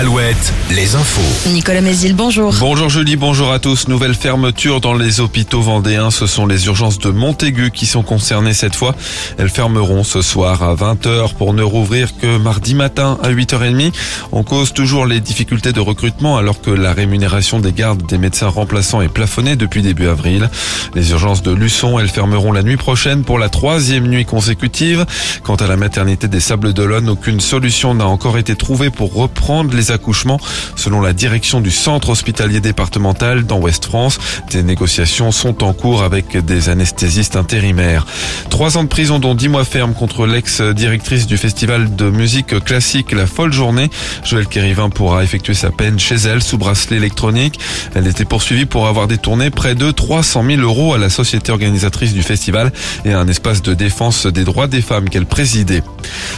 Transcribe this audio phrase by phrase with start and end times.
[0.00, 1.50] Alouette, les infos.
[1.50, 2.54] Nicolas Mézil, bonjour.
[2.58, 3.86] Bonjour Julie, bonjour à tous.
[3.86, 6.10] Nouvelle fermeture dans les hôpitaux vendéens.
[6.10, 8.94] Ce sont les urgences de Montaigu qui sont concernées cette fois.
[9.36, 13.92] Elles fermeront ce soir à 20h pour ne rouvrir que mardi matin à 8h30.
[14.32, 18.48] On cause toujours les difficultés de recrutement alors que la rémunération des gardes des médecins
[18.48, 20.48] remplaçants est plafonnée depuis début avril.
[20.94, 25.04] Les urgences de Luçon, elles fermeront la nuit prochaine pour la troisième nuit consécutive.
[25.42, 29.76] Quant à la maternité des Sables d'Olonne, aucune solution n'a encore été trouvée pour reprendre
[29.76, 30.40] les accouchements.
[30.76, 34.18] Selon la direction du centre hospitalier départemental dans Ouest France,
[34.50, 38.06] des négociations sont en cours avec des anesthésistes intérimaires.
[38.48, 43.12] Trois ans de prison dont dix mois ferme contre l'ex-directrice du festival de musique classique
[43.12, 43.90] La Folle Journée.
[44.24, 47.58] Joël Kérivin pourra effectuer sa peine chez elle sous bracelet électronique.
[47.94, 52.12] Elle était poursuivie pour avoir détourné près de 300 000 euros à la société organisatrice
[52.12, 52.72] du festival
[53.04, 55.82] et à un espace de défense des droits des femmes qu'elle présidait.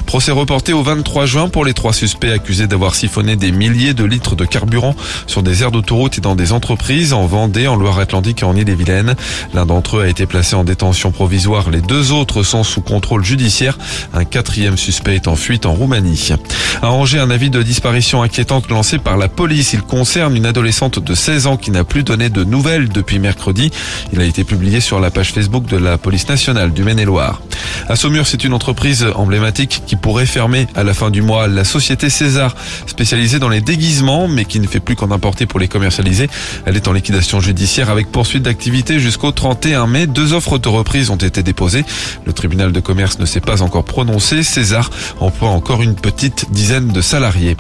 [0.07, 4.05] Procès reporté au 23 juin pour les trois suspects accusés d'avoir siphonné des milliers de
[4.05, 4.95] litres de carburant
[5.27, 9.17] sur des aires d'autoroute et dans des entreprises en Vendée, en Loire-Atlantique et en Ille-et-Vilaine.
[9.53, 11.69] L'un d'entre eux a été placé en détention provisoire.
[11.69, 13.79] Les deux autres sont sous contrôle judiciaire.
[14.15, 16.31] Un quatrième suspect est en fuite en Roumanie.
[16.83, 19.73] À Angers, un avis de disparition inquiétante lancé par la police.
[19.73, 23.73] Il concerne une adolescente de 16 ans qui n'a plus donné de nouvelles depuis mercredi.
[24.13, 27.43] Il a été publié sur la page Facebook de la police nationale du Maine-et-Loire.
[27.89, 31.49] À Saumur, c'est une entreprise emblématique qui pourrait fermer à la fin du mois.
[31.49, 32.55] La société César,
[32.87, 36.29] spécialisée dans les déguisements, mais qui ne fait plus qu'en importer pour les commercialiser.
[36.67, 40.07] Elle est en liquidation judiciaire avec poursuite d'activité jusqu'au 31 mai.
[40.07, 41.85] Deux offres de reprise ont été déposées.
[42.25, 44.43] Le tribunal de commerce ne s'est pas encore prononcé.
[44.43, 47.57] César emploie encore une petite dizaine de salariés.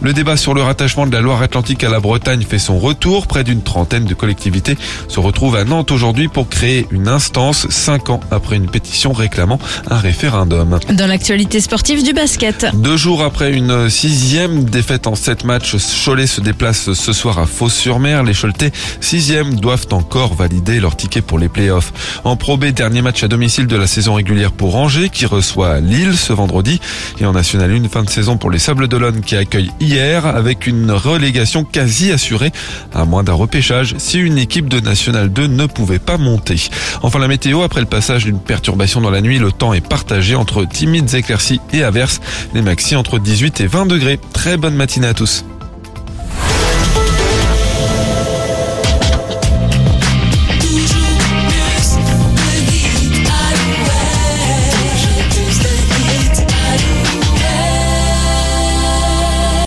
[0.00, 3.26] Le débat sur le rattachement de la Loire-Atlantique à la Bretagne fait son retour.
[3.26, 4.76] Près d'une trentaine de collectivités
[5.08, 9.58] se retrouvent à Nantes aujourd'hui pour créer une instance cinq ans après une pétition réclamant
[9.90, 10.78] un référendum.
[10.92, 12.66] Dans l'actualité sportive du basket.
[12.74, 17.46] Deux jours après une sixième défaite en sept matchs, Cholet se déplace ce soir à
[17.46, 18.24] Fos-sur-Mer.
[18.24, 22.20] Les Choletais, sixième, doivent encore valider leur ticket pour les playoffs.
[22.24, 25.80] En Pro B, dernier match à domicile de la saison régulière pour Angers, qui reçoit
[25.80, 26.80] Lille ce vendredi.
[27.20, 30.66] Et en National 1, fin de saison pour les Sables d'Olonne, qui accueille hier, avec
[30.66, 32.52] une relégation quasi assurée,
[32.94, 36.68] à moins d'un repêchage, si une équipe de National 2 ne pouvait pas monter.
[37.02, 40.34] Enfin, la météo, après le passage d'une perturbation dans la nuit, le temps est partagé
[40.34, 42.20] entre timides éclaircies et averses.
[42.54, 44.18] Les maxi entre 18 et 20 degrés.
[44.32, 45.44] Très bonne matinée à tous.